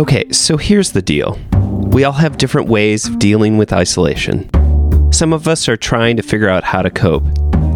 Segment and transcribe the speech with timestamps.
[0.00, 1.38] Okay, so here's the deal
[1.92, 4.48] we all have different ways of dealing with isolation.
[5.12, 7.26] Some of us are trying to figure out how to cope,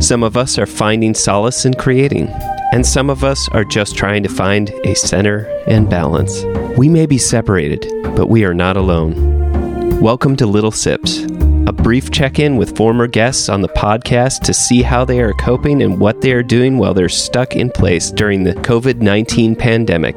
[0.00, 2.29] some of us are finding solace in creating,
[2.72, 6.45] and some of us are just trying to find a center and balance.
[6.79, 10.00] We may be separated, but we are not alone.
[10.00, 11.25] Welcome to Little Sips,
[11.66, 15.34] a brief check in with former guests on the podcast to see how they are
[15.34, 19.54] coping and what they are doing while they're stuck in place during the COVID 19
[19.56, 20.16] pandemic.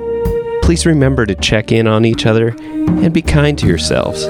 [0.67, 4.25] Please remember to check in on each other and be kind to yourselves.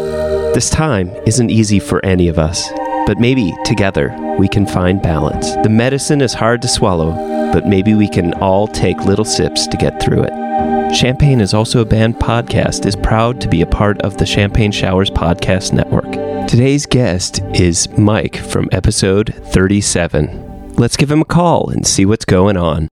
[0.54, 2.70] This time isn't easy for any of us,
[3.08, 5.56] but maybe together we can find balance.
[5.64, 7.16] The medicine is hard to swallow,
[7.52, 10.96] but maybe we can all take little sips to get through it.
[10.96, 14.72] Champagne is also a band podcast is proud to be a part of the Champagne
[14.72, 16.12] Showers podcast network.
[16.48, 20.76] Today's guest is Mike from episode 37.
[20.76, 22.90] Let's give him a call and see what's going on.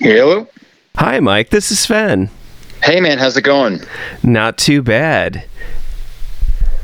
[0.00, 0.48] Hello.
[0.96, 1.50] Hi, Mike.
[1.50, 2.30] This is Sven.
[2.82, 3.18] Hey, man.
[3.18, 3.80] How's it going?
[4.22, 5.44] Not too bad.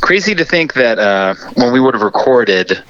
[0.03, 2.83] Crazy to think that uh, when we would have recorded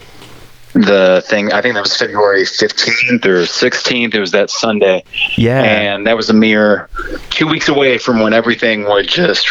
[0.74, 4.14] the thing, I think that was February 15th or 16th.
[4.14, 5.04] It was that Sunday.
[5.36, 5.62] Yeah.
[5.62, 6.88] And that was a mere
[7.30, 9.46] two weeks away from when everything would just,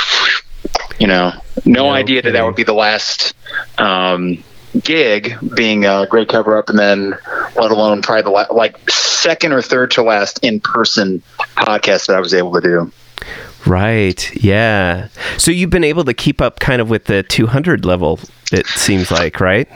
[0.99, 1.31] you know,
[1.63, 3.33] no, No idea that that would be the last
[3.77, 4.43] um,
[4.83, 7.17] gig being a great cover up and then
[7.55, 11.21] let alone probably the la- like second or third to last in person
[11.55, 12.91] podcast that I was able to do.
[13.65, 14.35] Right.
[14.35, 15.07] Yeah.
[15.37, 18.19] So you've been able to keep up kind of with the 200 level,
[18.51, 19.67] it seems like, right?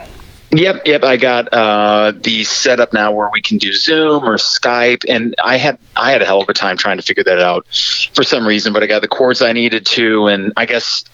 [0.52, 1.04] Yep, yep.
[1.04, 5.56] I got uh, the setup now where we can do Zoom or Skype, and I
[5.58, 7.66] had I had a hell of a time trying to figure that out
[8.14, 8.72] for some reason.
[8.72, 11.04] But I got the cords I needed to, and I guess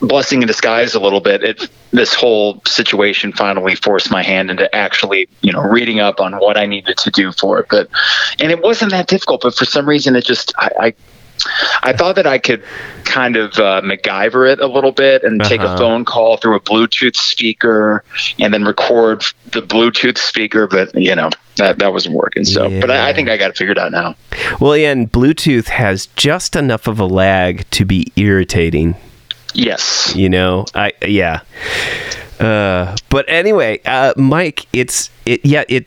[0.00, 1.42] blessing in disguise a little bit.
[1.42, 6.34] It this whole situation finally forced my hand into actually you know reading up on
[6.34, 7.66] what I needed to do for it.
[7.70, 7.88] But
[8.40, 10.70] and it wasn't that difficult, but for some reason it just I.
[10.78, 10.94] I
[11.82, 12.62] I thought that I could
[13.02, 15.76] kind of uh, MacGyver it a little bit and take a Uh-huh.
[15.76, 18.04] phone call through a Bluetooth speaker
[18.38, 22.44] and then record the Bluetooth speaker, but you know that that wasn't working.
[22.44, 24.14] So, but I, I think I got it figured out now.
[24.60, 28.94] Well, yeah, and Bluetooth has just enough of a lag to be irritating.
[29.54, 30.12] Yes.
[30.14, 31.40] You know, I yeah.
[32.40, 35.44] Uh, but anyway, uh, Mike, it's it.
[35.44, 35.86] Yeah, it.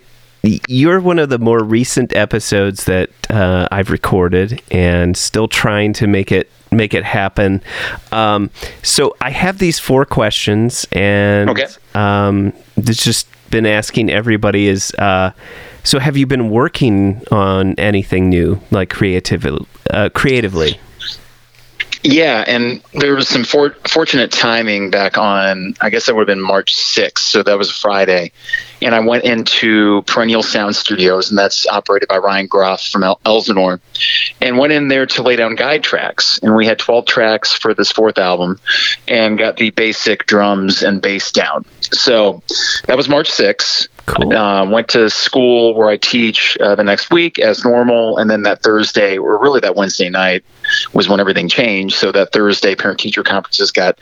[0.70, 6.08] You're one of the more recent episodes that uh, I've recorded, and still trying to
[6.08, 7.62] make it make it happen.
[8.12, 8.50] Um,
[8.82, 11.68] so I have these four questions, and Okay.
[11.96, 14.92] um, it's just been asking everybody is.
[14.94, 15.32] Uh,
[15.84, 19.66] so have you been working on anything new, like creatively?
[19.90, 20.80] Uh, creatively?
[22.10, 26.34] Yeah, and there was some for- fortunate timing back on, I guess that would have
[26.34, 28.32] been March 6th, so that was a Friday.
[28.82, 33.20] And I went into Perennial Sound Studios, and that's operated by Ryan Groff from El-
[33.26, 33.82] Elsinore,
[34.40, 36.40] and went in there to lay down guide tracks.
[36.42, 38.58] And we had 12 tracks for this fourth album,
[39.10, 41.66] and got the basic drums and bass down.
[41.82, 42.42] So
[42.86, 43.90] that was March 6th.
[44.08, 44.34] Cool.
[44.34, 48.44] Uh, went to school where I teach uh, the next week as normal, and then
[48.44, 50.46] that Thursday, or really that Wednesday night,
[50.94, 51.98] was when everything changed.
[51.98, 54.00] So that Thursday, parent teacher conferences got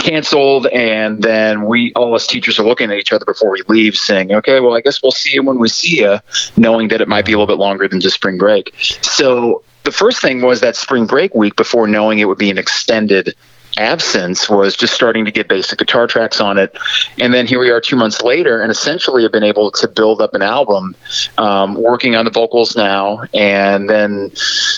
[0.00, 3.96] canceled, and then we all us teachers are looking at each other before we leave,
[3.96, 6.18] saying, "Okay, well, I guess we'll see you when we see you,"
[6.56, 8.74] knowing that it might be a little bit longer than just spring break.
[9.00, 12.58] So the first thing was that spring break week before knowing it would be an
[12.58, 13.36] extended
[13.76, 16.76] absence was just starting to get basic guitar tracks on it.
[17.18, 20.20] And then here we are two months later and essentially have been able to build
[20.20, 20.96] up an album
[21.38, 23.24] um, working on the vocals now.
[23.34, 24.30] And then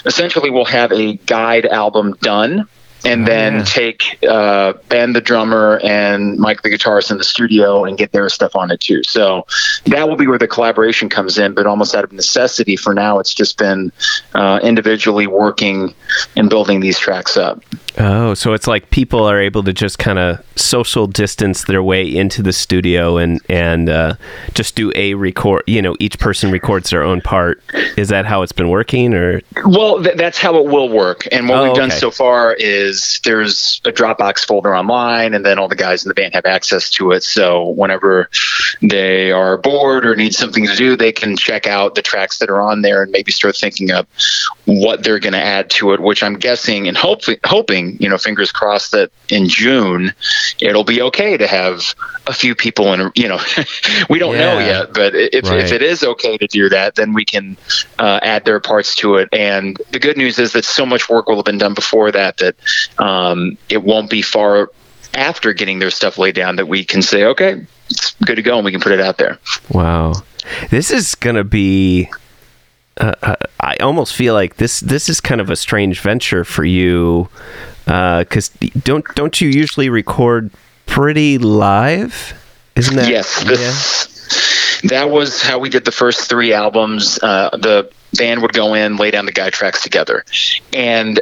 [0.05, 2.69] essentially we'll have a guide album done
[3.05, 3.65] and Oh, then yeah.
[3.65, 8.29] take uh, Ben the drummer and Mike the guitarist in the studio and get their
[8.29, 9.03] stuff on it too.
[9.05, 9.47] So
[9.87, 13.19] that will be where the collaboration comes in, but almost out of necessity for now,
[13.19, 13.93] it's just been
[14.35, 15.95] uh, individually working
[16.37, 17.63] and building these tracks up.
[18.01, 22.05] Oh, so it's like people are able to just kind of social distance their way
[22.07, 24.15] into the studio and and uh,
[24.55, 25.65] just do a record.
[25.67, 27.61] You know, each person records their own part.
[27.97, 31.27] Is that how it's been working, or Well, th- that's how it will work.
[31.33, 31.99] And what Oh, we've done okay.
[31.99, 32.88] so far is
[33.25, 36.91] there's a Dropbox folder online, and then all the guys in the band have access
[36.91, 37.23] to it.
[37.23, 38.31] So whenever
[38.83, 42.51] they are bored or need something to do, they can check out the tracks that
[42.51, 44.09] are on there and maybe start thinking up
[44.65, 46.01] what they're going to add to it.
[46.01, 50.13] Which I'm guessing and hopefully hoping, you know, fingers crossed that in June
[50.61, 51.95] it'll be okay to have
[52.27, 53.11] a few people in.
[53.15, 53.41] You know,
[54.11, 55.61] we don't know yet, but if Right.
[55.65, 57.57] if it is okay to do that, then we can
[57.99, 59.29] uh, add their parts to it.
[59.33, 62.37] And the good news is that so much work will have been done before that
[62.39, 62.57] that
[62.99, 64.71] um, it won't be far
[65.15, 68.57] after getting their stuff laid down that we can say, okay, it's good to go,
[68.57, 69.39] and we can put it out there.
[69.71, 70.13] wow?
[70.71, 72.11] This is gonna be.
[72.97, 76.65] Uh, uh, I almost feel like this this is kind of a strange venture for
[76.65, 77.29] you
[77.85, 80.51] because uh, don't don't you usually record
[80.87, 82.35] pretty live?
[82.77, 83.45] Isn't that yes?
[83.45, 84.91] This, yeah?
[84.91, 87.19] That was how we did the first three albums.
[87.23, 90.25] Uh, the band would go in, lay down the guide tracks together,
[90.73, 91.21] and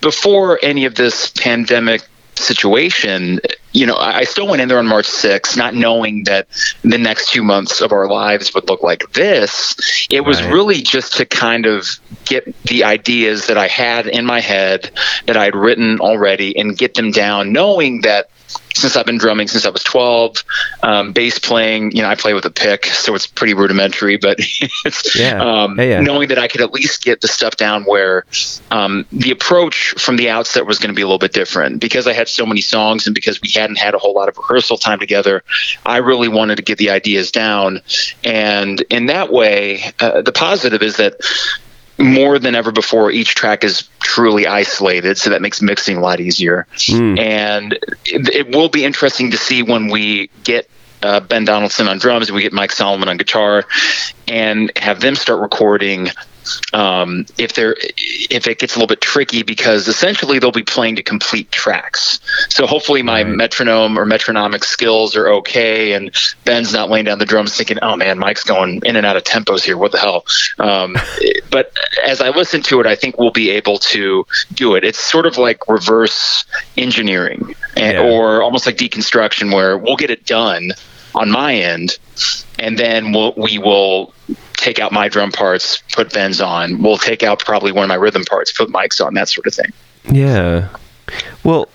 [0.00, 2.02] before any of this pandemic
[2.36, 3.40] situation,
[3.72, 6.48] you know, I still went in there on March 6th, not knowing that
[6.82, 10.06] the next two months of our lives would look like this.
[10.10, 10.52] It was right.
[10.52, 11.86] really just to kind of
[12.24, 14.90] get the ideas that I had in my head
[15.26, 18.30] that I'd written already and get them down, knowing that
[18.74, 20.44] since I've been drumming since I was 12.
[20.82, 24.38] Um, bass playing, you know, I play with a pick, so it's pretty rudimentary, but
[24.84, 25.42] it's yeah.
[25.42, 26.00] Um, yeah, yeah.
[26.00, 28.24] knowing that I could at least get the stuff down where
[28.70, 32.06] um, the approach from the outset was going to be a little bit different because
[32.06, 34.76] I had so many songs and because we hadn't had a whole lot of rehearsal
[34.76, 35.44] time together.
[35.86, 37.80] I really wanted to get the ideas down,
[38.24, 41.16] and in that way, uh, the positive is that
[41.98, 46.20] more than ever before, each track is truly isolated, so that makes mixing a lot
[46.20, 46.66] easier.
[46.74, 47.18] Mm.
[47.18, 47.72] And
[48.04, 50.68] it, it, will be interesting to see when we get
[51.02, 53.64] uh, Ben Donaldson on drums, we get Mike Solomon on guitar,
[54.26, 56.08] and have them start recording
[56.72, 60.96] um, if they're if it gets a little bit tricky because essentially they'll be playing
[60.96, 62.20] to complete tracks.
[62.48, 63.34] So hopefully my right.
[63.34, 66.10] metronome or metronomic skills are okay, and
[66.44, 69.24] Ben's not laying down the drums thinking, "Oh man, Mike's going in and out of
[69.24, 69.76] tempos here.
[69.76, 70.24] What the hell?"
[70.58, 70.96] Um,
[71.50, 71.72] but
[72.04, 74.84] as I listen to it, I think we'll be able to do it.
[74.84, 76.44] It's sort of like reverse
[76.76, 78.10] engineering, and, yeah.
[78.10, 80.72] or almost like deconstruction, where we'll get it done
[81.14, 81.98] on my end,
[82.58, 84.12] and then we'll, we will
[84.56, 86.82] take out my drum parts, put Ben's on.
[86.82, 89.54] We'll take out probably one of my rhythm parts, put Mike's on, that sort of
[89.54, 89.72] thing.
[90.10, 90.68] Yeah.
[91.42, 91.68] Well,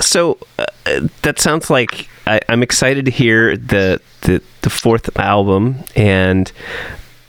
[0.00, 5.76] so uh, that sounds like I, am excited to hear the, the the fourth album,
[5.94, 6.50] and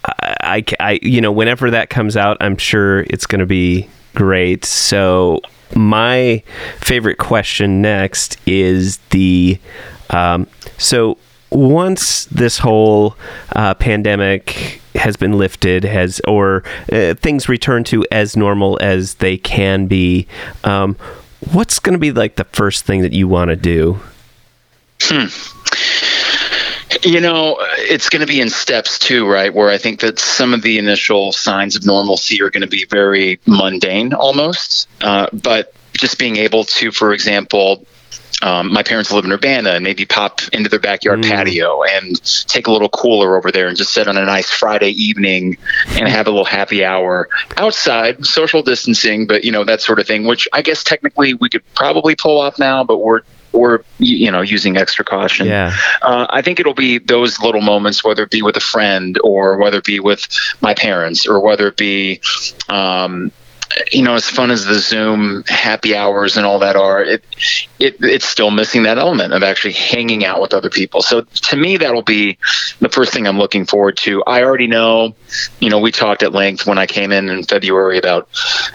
[0.05, 3.87] I, I, I, you know whenever that comes out, I'm sure it's going to be
[4.15, 4.65] great.
[4.65, 5.41] So
[5.75, 6.43] my
[6.79, 9.59] favorite question next is the
[10.09, 11.17] um, so
[11.51, 13.15] once this whole
[13.55, 19.37] uh, pandemic has been lifted, has or uh, things return to as normal as they
[19.37, 20.27] can be,
[20.63, 20.95] um,
[21.51, 23.99] what's going to be like the first thing that you want to do?
[25.01, 25.27] Hmm.
[27.07, 29.53] You know, it's going to be in steps too, right?
[29.53, 32.85] Where I think that some of the initial signs of normalcy are going to be
[32.85, 34.87] very mundane almost.
[35.01, 37.85] Uh, but just being able to, for example,
[38.41, 41.29] um, my parents live in Urbana and maybe pop into their backyard mm.
[41.29, 44.91] patio and take a little cooler over there and just sit on a nice Friday
[44.91, 45.57] evening
[45.89, 50.05] and have a little happy hour outside, social distancing, but you know that sort of
[50.05, 50.25] thing.
[50.25, 53.21] Which I guess technically we could probably pull off now, but we're
[53.53, 55.47] we're you know using extra caution.
[55.47, 55.75] Yeah.
[56.01, 59.57] Uh, I think it'll be those little moments, whether it be with a friend or
[59.57, 60.27] whether it be with
[60.61, 62.21] my parents or whether it be
[62.69, 63.31] um,
[63.91, 67.23] you know, as fun as the Zoom happy hours and all that are, it,
[67.79, 71.01] it it's still missing that element of actually hanging out with other people.
[71.01, 72.37] So to me, that'll be
[72.79, 74.23] the first thing I'm looking forward to.
[74.25, 75.15] I already know,
[75.59, 78.29] you know, we talked at length when I came in in February about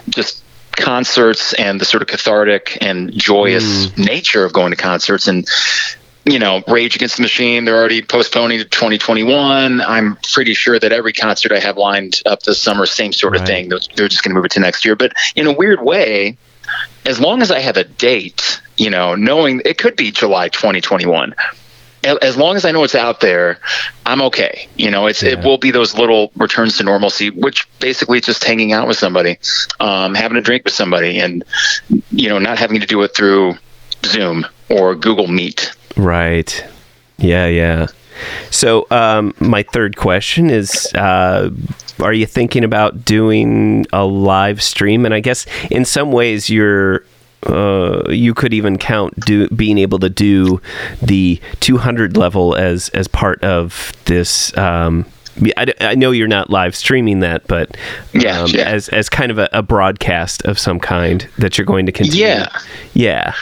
[0.09, 0.43] just
[0.75, 4.05] concerts and the sort of cathartic and joyous mm.
[4.05, 5.47] nature of going to concerts and
[6.25, 9.81] you know, Rage Against the Machine, they're already postponing to 2021.
[9.81, 13.41] I'm pretty sure that every concert I have lined up this summer, same sort of
[13.41, 13.47] right.
[13.47, 13.69] thing.
[13.69, 14.95] They're just going to move it to next year.
[14.95, 16.37] But in a weird way,
[17.05, 21.35] as long as I have a date, you know, knowing it could be July 2021,
[22.03, 23.59] as long as I know it's out there,
[24.05, 24.67] I'm okay.
[24.75, 25.31] You know, it's yeah.
[25.31, 28.97] it will be those little returns to normalcy, which basically it's just hanging out with
[28.97, 29.39] somebody,
[29.79, 31.43] um, having a drink with somebody, and
[32.11, 33.55] you know, not having to do it through
[34.05, 35.73] Zoom or Google Meet.
[35.95, 36.63] Right.
[37.17, 37.87] Yeah, yeah.
[38.51, 41.49] So, um, my third question is uh,
[41.99, 45.05] Are you thinking about doing a live stream?
[45.05, 47.03] And I guess in some ways, you're.
[47.45, 50.61] Uh, you could even count do, being able to do
[51.01, 55.05] the 200 level as as part of this um,
[55.57, 57.75] I, I, know you're not live streaming that, but
[58.13, 58.69] yeah, um, yeah.
[58.69, 62.27] as as kind of a, a, broadcast of some kind that you're going to continue.
[62.27, 62.47] Yeah,
[62.93, 63.33] yeah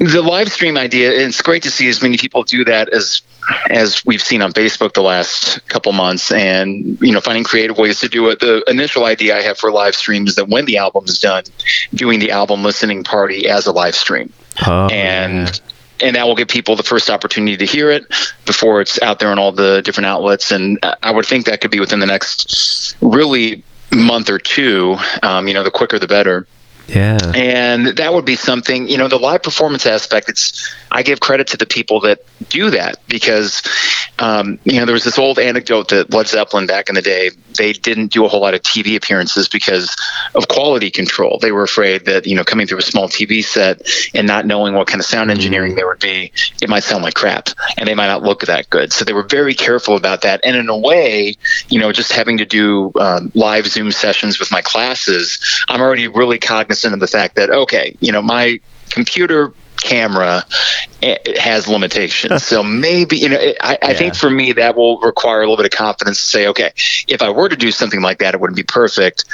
[0.00, 3.20] the live stream idea it's great to see as many people do that as
[3.68, 8.00] as we've seen on facebook the last couple months and you know finding creative ways
[8.00, 8.40] to do it.
[8.40, 11.44] The initial idea i have for live streams is that when the album is done
[11.92, 14.32] doing the album listening party as a live stream.
[14.66, 16.06] Oh, and yeah.
[16.06, 18.04] and that will give people the first opportunity to hear it
[18.46, 20.50] before it's out there on all the different outlets.
[20.50, 25.46] And i would think that could be within the next really month or two um,
[25.46, 26.46] you know the quicker the better
[26.90, 27.18] Yeah.
[27.34, 31.46] And that would be something, you know, the live performance aspect, it's, I give credit
[31.48, 33.62] to the people that do that because,
[34.18, 37.30] um, you know, there was this old anecdote that Led Zeppelin back in the day,
[37.56, 39.94] they didn't do a whole lot of TV appearances because
[40.34, 41.38] of quality control.
[41.38, 43.82] They were afraid that, you know, coming through a small TV set
[44.12, 47.14] and not knowing what kind of sound engineering there would be, it might sound like
[47.14, 48.92] crap and they might not look that good.
[48.92, 50.40] So they were very careful about that.
[50.42, 51.36] And in a way,
[51.68, 56.08] you know, just having to do um, live Zoom sessions with my classes, I'm already
[56.08, 58.60] really cognizant cognizant of the fact that okay, you know, my
[58.90, 60.44] computer camera
[61.02, 62.44] eh, has limitations.
[62.46, 65.72] so maybe, you know, I, I think for me that will require a little bit
[65.72, 66.72] of confidence to say, okay,
[67.08, 69.24] if I were to do something like that, it wouldn't be perfect.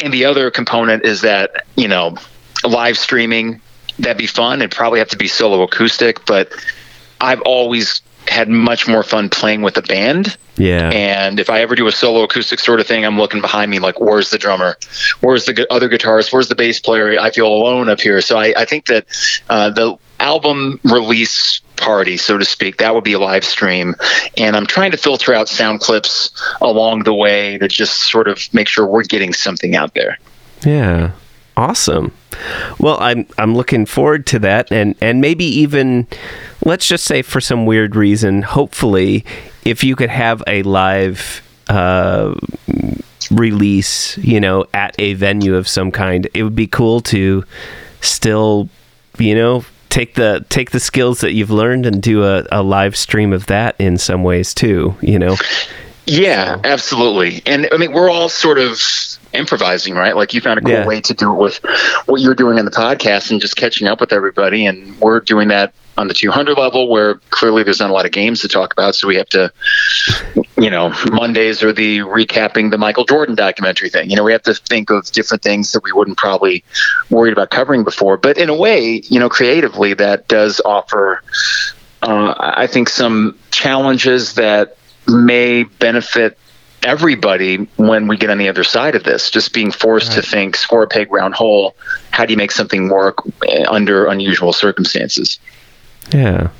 [0.00, 2.16] And the other component is that, you know,
[2.64, 3.60] live streaming,
[3.98, 4.60] that'd be fun.
[4.60, 6.52] It'd probably have to be solo acoustic, but
[7.20, 10.36] I've always had much more fun playing with a band.
[10.56, 10.90] Yeah.
[10.90, 13.78] And if I ever do a solo acoustic sort of thing, I'm looking behind me
[13.78, 14.76] like, where's the drummer?
[15.20, 16.32] Where's the other guitarist?
[16.32, 17.18] Where's the bass player?
[17.20, 18.20] I feel alone up here.
[18.20, 19.06] So I, I think that
[19.48, 23.94] uh, the album release party, so to speak, that would be a live stream.
[24.36, 28.42] And I'm trying to filter out sound clips along the way to just sort of
[28.54, 30.18] make sure we're getting something out there.
[30.64, 31.12] Yeah.
[31.56, 32.12] Awesome.
[32.78, 36.06] Well, I'm I'm looking forward to that, and and maybe even,
[36.66, 39.24] let's just say for some weird reason, hopefully,
[39.64, 42.34] if you could have a live uh,
[43.30, 47.42] release, you know, at a venue of some kind, it would be cool to
[48.02, 48.68] still,
[49.18, 52.96] you know, take the take the skills that you've learned and do a, a live
[52.96, 54.94] stream of that in some ways too.
[55.00, 55.36] You know.
[56.06, 57.42] Yeah, absolutely.
[57.46, 58.80] And I mean, we're all sort of
[59.32, 60.14] improvising, right?
[60.16, 60.86] Like you found a cool yeah.
[60.86, 61.56] way to do it with
[62.06, 64.66] what you're doing in the podcast and just catching up with everybody.
[64.66, 68.12] And we're doing that on the 200 level where clearly there's not a lot of
[68.12, 68.94] games to talk about.
[68.94, 69.52] So we have to,
[70.58, 74.10] you know, Mondays are the recapping the Michael Jordan documentary thing.
[74.10, 76.64] You know, we have to think of different things that we wouldn't probably
[77.10, 78.16] worried about covering before.
[78.16, 81.22] But in a way, you know, creatively, that does offer,
[82.02, 84.76] uh, I think, some challenges that
[85.08, 86.38] may benefit
[86.82, 89.30] everybody when we get on the other side of this.
[89.30, 90.22] Just being forced right.
[90.22, 91.76] to think square a peg round hole.
[92.10, 95.38] How do you make something work eh, under unusual circumstances?
[96.12, 96.50] Yeah.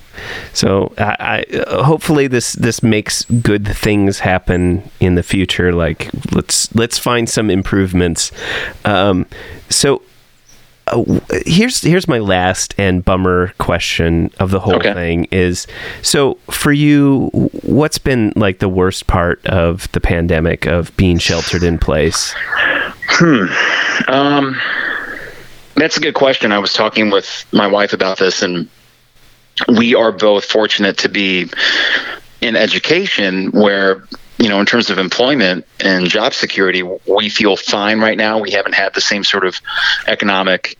[0.53, 5.73] So I, I, hopefully this this makes good things happen in the future.
[5.73, 8.33] Like let's let's find some improvements.
[8.85, 9.27] Um,
[9.69, 10.03] so
[10.89, 11.03] uh,
[11.45, 14.95] here's here's my last and bummer question of the whole okay.
[14.95, 15.67] thing is
[16.03, 17.29] so for you
[17.63, 22.35] what's been like the worst part of the pandemic of being sheltered in place?
[23.09, 23.47] Hmm.
[24.09, 24.61] Um
[25.75, 26.53] that's a good question.
[26.53, 28.69] I was talking with my wife about this and
[29.69, 31.51] we are both fortunate to be
[32.41, 34.07] in education where
[34.39, 38.39] you know, in terms of employment and job security, we feel fine right now.
[38.39, 39.61] We haven't had the same sort of
[40.07, 40.77] economic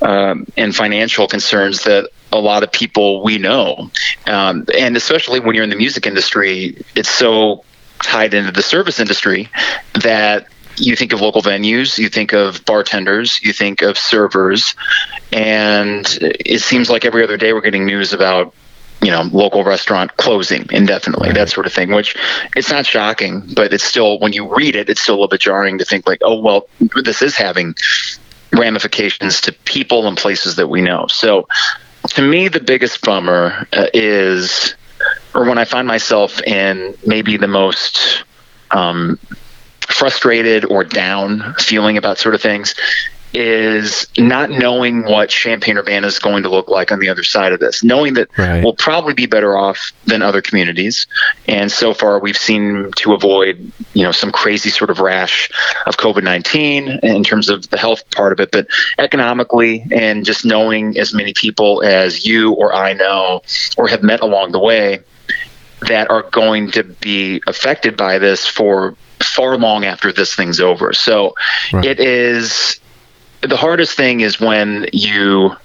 [0.00, 3.90] um, and financial concerns that a lot of people we know.
[4.26, 7.64] Um, and especially when you're in the music industry, it's so
[8.02, 9.48] tied into the service industry
[10.02, 10.46] that
[10.76, 14.74] you think of local venues, you think of bartenders, you think of servers,
[15.32, 18.54] and it seems like every other day we're getting news about
[19.04, 21.36] you know, local restaurant closing indefinitely, right.
[21.36, 22.16] that sort of thing, which
[22.56, 25.40] it's not shocking, but it's still, when you read it, it's still a little bit
[25.40, 26.68] jarring to think like, oh, well,
[27.02, 27.74] this is having
[28.52, 31.06] ramifications to people and places that we know.
[31.08, 31.46] So
[32.10, 34.74] to me, the biggest bummer uh, is,
[35.34, 38.24] or when I find myself in maybe the most
[38.70, 39.18] um,
[39.80, 42.74] frustrated or down feeling about sort of things
[43.34, 47.52] is not knowing what Champaign Urbana is going to look like on the other side
[47.52, 48.62] of this, knowing that right.
[48.62, 51.08] we'll probably be better off than other communities.
[51.48, 55.50] And so far, we've seen to avoid, you know, some crazy sort of rash
[55.86, 60.44] of COVID 19 in terms of the health part of it, but economically and just
[60.44, 63.42] knowing as many people as you or I know
[63.76, 65.00] or have met along the way
[65.88, 70.92] that are going to be affected by this for far long after this thing's over.
[70.92, 71.34] So
[71.72, 71.84] right.
[71.84, 72.80] it is
[73.46, 75.56] the hardest thing is when you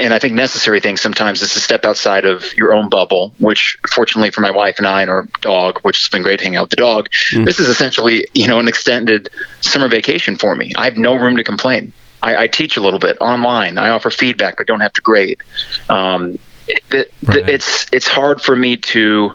[0.00, 3.76] and I think necessary thing sometimes is to step outside of your own bubble, which
[3.92, 6.62] fortunately for my wife and I and our dog, which has been great hanging out
[6.62, 7.44] with the dog, mm.
[7.44, 9.28] this is essentially, you know, an extended
[9.60, 10.72] summer vacation for me.
[10.76, 11.92] I have no room to complain.
[12.22, 13.78] I, I teach a little bit online.
[13.78, 15.42] I offer feedback, but don't have to grade.
[15.88, 17.48] Um, it, right.
[17.48, 19.32] it's it's hard for me to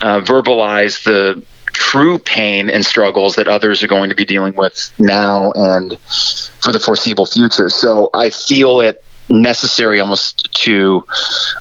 [0.00, 4.92] uh, verbalize the true pain and struggles that others are going to be dealing with
[4.98, 5.98] now and
[6.60, 7.68] for the foreseeable future.
[7.68, 11.04] So I feel it necessary almost to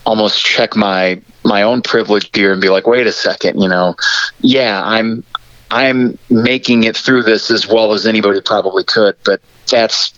[0.06, 3.96] almost check my my own privilege here and be like, wait a second, you know,
[4.42, 5.24] yeah, I'm
[5.72, 10.14] I'm making it through this as well as anybody probably could, but that's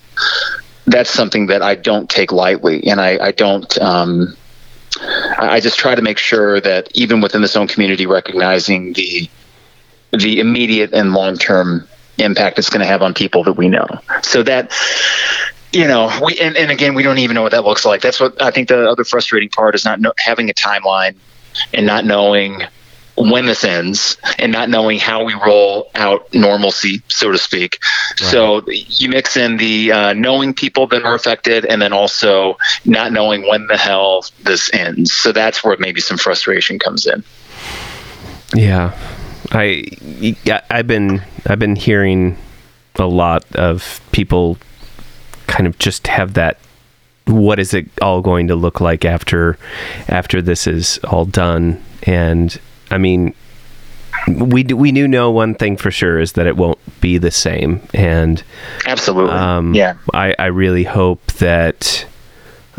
[0.88, 3.78] that's something that I don't take lightly, and I, I don't.
[3.80, 4.36] Um,
[5.38, 9.30] I just try to make sure that even within this own community, recognizing the
[10.12, 11.88] the immediate and long term
[12.18, 13.88] impact it's going to have on people that we know.
[14.22, 14.72] So that
[15.72, 18.02] you know, we and, and again, we don't even know what that looks like.
[18.02, 21.16] That's what I think the other frustrating part is not know, having a timeline
[21.74, 22.62] and not knowing
[23.16, 27.80] when this ends and not knowing how we roll out normalcy, so to speak.
[28.22, 28.30] Right.
[28.30, 33.12] So you mix in the uh, knowing people that are affected and then also not
[33.12, 35.14] knowing when the hell this ends.
[35.14, 37.24] So that's where maybe some frustration comes in.
[38.56, 38.98] Yeah.
[39.52, 39.84] I
[40.70, 42.38] I've been I've been hearing
[42.96, 44.58] a lot of people
[45.48, 46.58] kind of just have that
[47.26, 49.58] what is it all going to look like after
[50.08, 52.60] after this is all done and
[52.92, 53.34] I mean,
[54.28, 57.82] we we do know one thing for sure is that it won't be the same,
[57.94, 58.44] and
[58.86, 59.96] absolutely, um, yeah.
[60.14, 62.06] I I really hope that.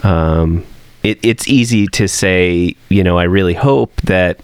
[0.03, 0.65] Um,
[1.03, 4.39] it, it's easy to say, you know, I really hope that,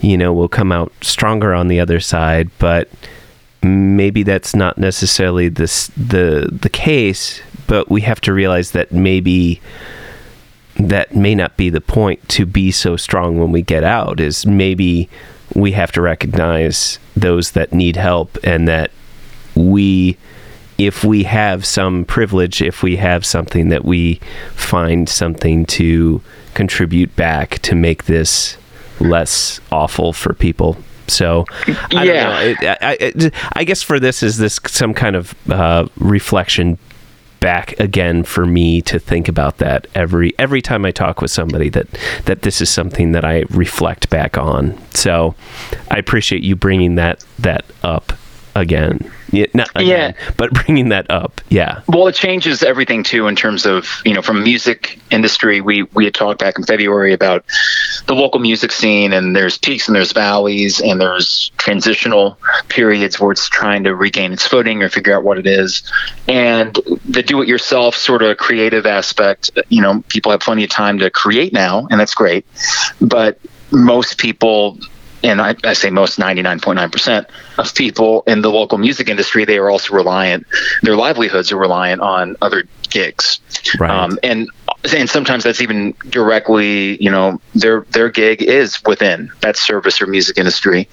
[0.00, 2.88] you know, we'll come out stronger on the other side, but
[3.62, 7.40] maybe that's not necessarily this the the case.
[7.66, 9.60] But we have to realize that maybe
[10.78, 14.46] that may not be the point to be so strong when we get out is
[14.46, 15.08] maybe
[15.54, 18.90] we have to recognize those that need help and that
[19.54, 20.16] we
[20.78, 24.20] if we have some privilege if we have something that we
[24.54, 26.22] find something to
[26.54, 28.56] contribute back to make this
[29.00, 30.76] less awful for people.
[31.06, 31.46] So
[31.94, 32.56] I yeah.
[32.60, 36.78] I, I, I, guess for this is this some kind of uh, reflection
[37.40, 41.68] back again for me to think about that every every time I talk with somebody
[41.70, 41.86] that
[42.24, 44.78] that this is something that I reflect back on.
[44.92, 45.34] So
[45.90, 48.12] I appreciate you bringing that that up
[48.60, 49.10] again.
[49.30, 50.30] Yeah, not again, yeah.
[50.36, 51.40] but bringing that up.
[51.48, 51.82] Yeah.
[51.86, 55.60] Well, it changes everything too in terms of you know from music industry.
[55.60, 57.44] We we had talked back in February about
[58.06, 62.38] the local music scene, and there's peaks and there's valleys, and there's transitional
[62.68, 65.82] periods where it's trying to regain its footing or figure out what it is.
[66.26, 71.10] And the do-it-yourself sort of creative aspect, you know, people have plenty of time to
[71.10, 72.46] create now, and that's great.
[73.00, 73.38] But
[73.70, 74.78] most people
[75.22, 77.26] and I, I say most 99.9%
[77.58, 80.46] of people in the local music industry, they are also reliant,
[80.82, 83.40] their livelihoods are reliant on other gigs.
[83.78, 83.90] Right.
[83.90, 84.48] Um, and
[84.92, 90.06] and sometimes that's even directly, you know, their their gig is within that service or
[90.06, 90.88] music industry.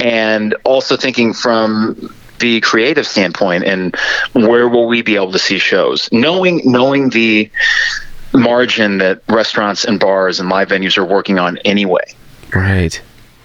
[0.00, 3.96] And also thinking from the creative standpoint and
[4.32, 6.08] where will we be able to see shows?
[6.10, 7.50] Knowing knowing the
[8.32, 12.04] margin that restaurants and bars and live venues are working on anyway.
[12.52, 13.00] Right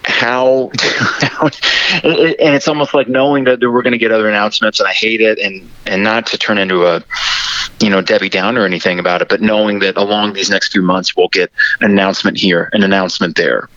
[0.06, 0.70] how,
[1.20, 1.46] how
[2.02, 5.20] and it's almost like knowing that we're going to get other announcements and I hate
[5.20, 7.02] it and and not to turn into a
[7.80, 10.82] you know Debbie Downer or anything about it but knowing that along these next few
[10.82, 13.68] months we'll get an announcement here an announcement there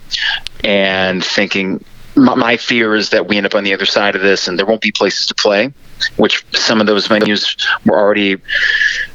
[0.64, 4.22] and thinking my, my fear is that we end up on the other side of
[4.22, 5.72] this and there won't be places to play
[6.16, 8.36] which some of those venues were already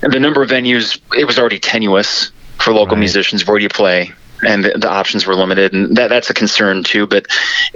[0.01, 2.99] the number of venues it was already tenuous for local right.
[2.99, 4.11] musicians where do you play
[4.45, 7.07] and the, options were limited, and that that's a concern too.
[7.07, 7.27] But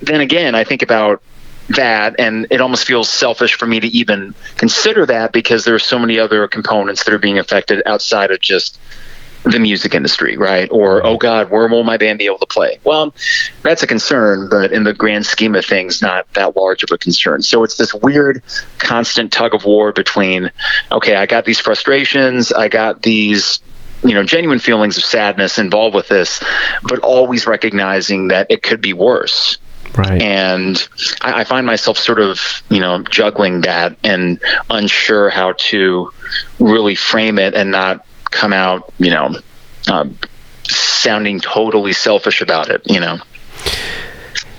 [0.02, 1.22] then again, I think about
[1.70, 5.80] that and it almost feels selfish for me to even consider that because there are
[5.80, 8.80] so many other components that are being affected outside of just
[9.44, 10.68] the music industry, right?
[10.72, 12.80] Or, oh God, where will my band be able to play?
[12.84, 13.14] Well,
[13.64, 16.98] that's a concern, but in the grand scheme of things, not that large of a
[16.98, 17.42] concern.
[17.42, 18.44] So it's this weird,
[18.78, 20.52] constant tug of war between,
[20.92, 23.60] okay, I got these frustrations, I got these
[24.04, 26.44] you know genuine feelings of sadness involved with this
[26.84, 29.58] but always recognizing that it could be worse.
[29.96, 30.22] Right.
[30.22, 30.88] And
[31.22, 36.12] I, I, find myself sort of you know juggling that and unsure how to
[36.60, 39.36] really frame it and not come out you know
[39.88, 40.08] uh,
[40.68, 43.18] sounding totally selfish about it you know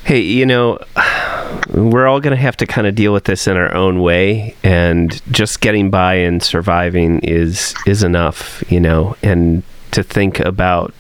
[0.08, 0.78] hey you know
[1.74, 4.56] we're all going to have to kind of deal with this in our own way
[4.64, 9.14] and just getting by and surviving is is enough you know?
[9.22, 10.94] And to think about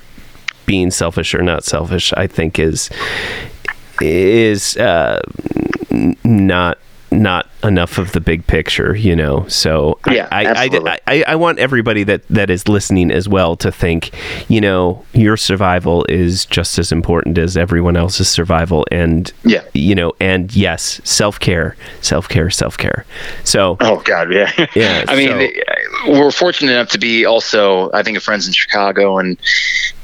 [0.66, 2.90] being selfish or not selfish i think is
[4.02, 5.22] is uh,
[6.22, 6.76] not
[7.10, 9.46] not enough of the big picture, you know.
[9.48, 13.72] So yeah, I, I, I, I, want everybody that, that is listening as well to
[13.72, 14.10] think,
[14.48, 19.94] you know, your survival is just as important as everyone else's survival, and yeah, you
[19.94, 23.06] know, and yes, self care, self care, self care.
[23.44, 25.04] So oh god, yeah, yeah.
[25.08, 25.52] I mean,
[26.04, 29.38] so, we're fortunate enough to be also, I think, of friends in Chicago, and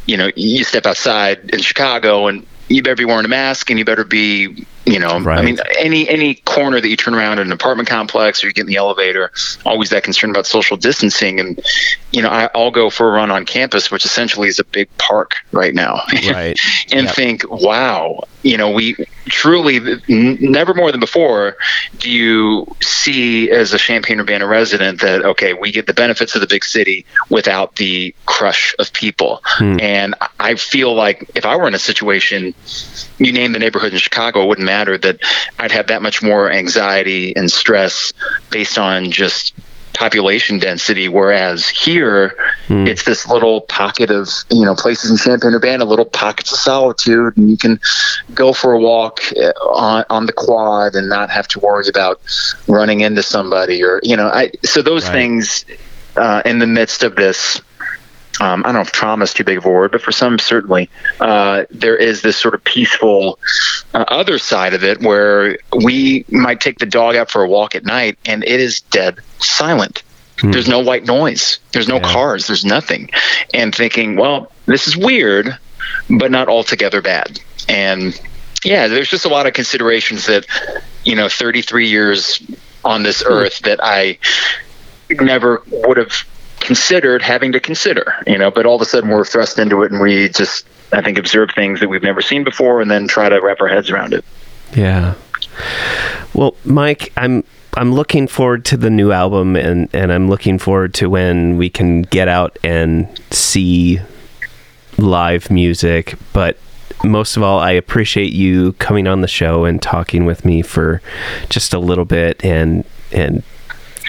[0.06, 3.78] you know, you step outside in Chicago and you better be wearing a mask and
[3.78, 5.38] you better be You know, Right.
[5.38, 8.52] I mean, any any corner that you turn around in an apartment complex or you
[8.52, 9.32] get in the elevator,
[9.64, 11.40] always that concern about social distancing.
[11.40, 11.58] And
[12.12, 14.94] you know, I, I'll go for a run on campus, which essentially is a big
[14.98, 16.58] park right now, Right.
[16.92, 17.14] and Yep.
[17.14, 18.94] think, wow, you know, we
[19.26, 19.76] truly
[20.08, 21.56] n- never more than before
[21.98, 26.42] do you see as a Champaign Urbana resident that okay, we get the benefits of
[26.42, 29.40] the big city without the crush of people.
[29.44, 29.78] Hmm.
[29.80, 32.52] And I feel like if I were in a situation,
[33.16, 35.18] you name the neighborhood in Chicago, it wouldn't matter that
[35.58, 38.12] I'd have that much more anxiety and stress
[38.50, 39.54] based on just
[39.92, 42.34] population density whereas here
[42.66, 42.86] Hmm.
[42.86, 47.36] it's this little pocket of you know places in champaign urbana little pockets of solitude
[47.36, 47.78] and you can
[48.34, 52.20] go for a walk uh, on, on the quad and not have to worry about
[52.66, 55.12] running into somebody or you know i so those Right.
[55.12, 55.64] things
[56.16, 57.60] uh, in the midst of this
[58.40, 60.38] um, I don't know if trauma is too big of a word, but for some,
[60.38, 63.38] certainly, uh, there is this sort of peaceful
[63.92, 67.74] uh, other side of it where we might take the dog out for a walk
[67.74, 70.02] at night and it is dead silent.
[70.40, 70.50] Hmm.
[70.50, 72.12] There's no white noise, there's no Yeah.
[72.12, 73.10] cars, there's nothing.
[73.52, 75.56] And thinking, well, this is weird,
[76.10, 77.38] but not altogether bad.
[77.68, 78.20] And
[78.64, 80.46] yeah, there's just a lot of considerations that,
[81.04, 82.42] you know, 33 years
[82.84, 84.18] on this earth that I
[85.08, 86.12] never would have
[86.64, 89.92] considered having to consider, you know, but all of a sudden we're thrust into it
[89.92, 93.28] and we just, I think, observe things that we've never seen before and then try
[93.28, 94.24] to wrap our heads around it.
[94.74, 95.14] Yeah.
[96.32, 97.44] Well, Mike, I'm
[97.76, 101.70] I'm looking forward to the new album and and I'm looking forward to when we
[101.70, 104.00] can get out and see
[104.96, 106.56] live music, but
[107.04, 111.02] most of all, I appreciate you coming on the show and talking with me for
[111.50, 113.42] just a little bit and and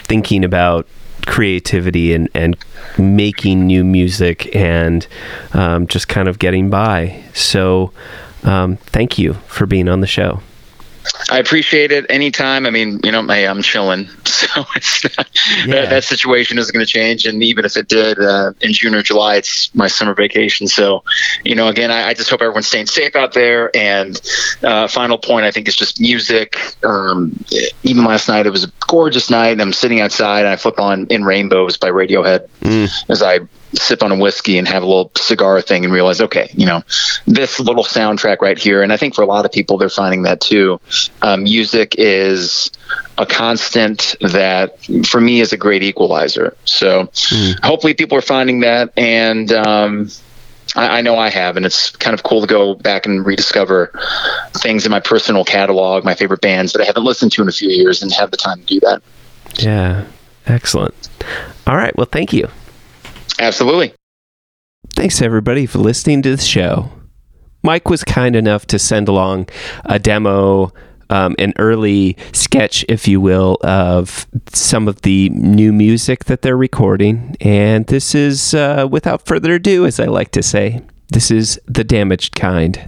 [0.05, 0.87] thinking about
[1.25, 2.57] creativity and, and
[2.97, 5.07] making new music and
[5.53, 7.23] um, just kind of getting by.
[7.33, 7.91] So,
[8.43, 10.41] um, thank you for being on the show.
[11.29, 12.65] I appreciate it anytime.
[12.65, 15.27] I mean, you know, hey, I'm chilling, so it's not,
[15.65, 15.81] Yeah.
[15.81, 17.25] that, that situation isn't going to change.
[17.25, 20.67] And even if it did uh, in June or July, it's my summer vacation.
[20.67, 21.03] So,
[21.43, 23.75] you know, again, I, I just hope everyone's staying safe out there.
[23.75, 24.19] And
[24.63, 26.57] uh, final point, I think, is just music.
[26.83, 27.43] Um,
[27.83, 29.59] even last night, it was a gorgeous night.
[29.59, 32.89] I'm sitting outside, and I flip on "In Rainbows" by Radiohead Mm.
[33.09, 33.39] as I
[33.73, 36.83] sip on a whiskey and have a little cigar thing and realize, okay, you know,
[37.25, 38.81] this little soundtrack right here.
[38.81, 40.79] And I think for a lot of people, they're finding that too.
[41.21, 42.71] Um, music is
[43.17, 46.55] a constant that for me is a great equalizer.
[46.65, 47.09] So
[47.63, 48.93] hopefully people are finding that.
[48.97, 50.09] And, um,
[50.75, 53.97] I, I know I have, and it's kind of cool to go back and rediscover
[54.53, 57.51] things in my personal catalog, my favorite bands that I haven't listened to in a
[57.51, 59.01] few years, and have the time to do that.
[59.55, 60.05] Yeah.
[60.47, 60.93] Excellent.
[61.65, 61.95] All right.
[61.95, 62.49] Well, thank you.
[63.39, 63.93] Absolutely.
[64.91, 66.89] Thanks, everybody, for listening to the show.
[67.63, 69.49] Mike was kind enough to send along
[69.85, 70.71] a demo,
[71.09, 76.55] um, an early sketch, if you will, of some of the new music that they're
[76.55, 77.35] recording.
[77.41, 81.83] And this is, uh, without further ado, as I like to say, this is The
[81.83, 82.85] Damaged Kind.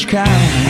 [0.00, 0.69] Damaged kind.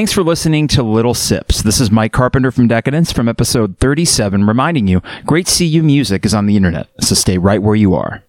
[0.00, 1.60] Thanks for listening to Little Sips.
[1.60, 6.32] This is Mike Carpenter from Decadence from episode 37, reminding you great CU music is
[6.32, 8.24] on the internet, so stay right where you are.